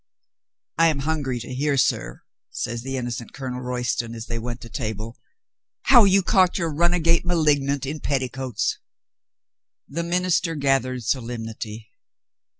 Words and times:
"I 0.79 0.87
am 0.87 0.97
hungry 1.01 1.39
to 1.41 1.53
hear, 1.53 1.77
sir," 1.77 2.23
says 2.49 2.81
the 2.81 2.97
innocent 2.97 3.33
Colonel 3.33 3.61
Royston, 3.61 4.15
as 4.15 4.25
they 4.25 4.39
went 4.39 4.59
to 4.61 4.67
table, 4.69 5.15
"how 5.83 6.05
you 6.05 6.23
caught 6.23 6.57
your 6.57 6.73
runagate 6.73 7.23
malignant 7.23 7.85
in 7.85 7.99
petticoats." 7.99 8.79
The 9.87 10.01
minister 10.03 10.55
gathered 10.55 11.03
solemnity. 11.03 11.91